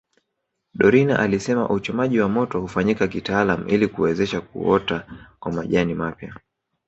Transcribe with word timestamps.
Dorina 0.73 1.19
alisema 1.19 1.69
uchomaji 1.69 2.19
wa 2.19 2.29
moto 2.29 2.59
hufanyika 2.61 3.07
kitaalamu 3.07 3.67
ili 3.69 3.87
kuwezesha 3.87 4.41
kuota 4.41 5.05
kwa 5.39 5.51
majani 5.51 5.93
mapya 5.93 6.33